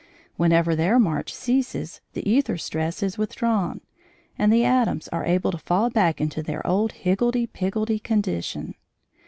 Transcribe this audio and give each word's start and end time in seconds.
Whenever 0.35 0.75
their 0.75 0.97
march 0.97 1.31
ceases 1.31 2.01
the 2.13 2.23
æther 2.23 2.59
stress 2.59 3.03
is 3.03 3.19
withdrawn, 3.19 3.81
and 4.35 4.51
the 4.51 4.65
atoms 4.65 5.07
are 5.09 5.23
able 5.25 5.51
to 5.51 5.59
fall 5.59 5.91
back 5.91 6.19
into 6.19 6.41
their 6.41 6.65
old 6.65 6.91
higgledy 6.93 7.45
piggledy 7.45 7.99
condition. 7.99 8.73